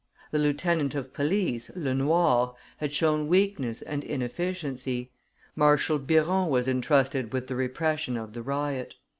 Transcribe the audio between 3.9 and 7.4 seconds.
inefficiency; Marshal Biron was intrusted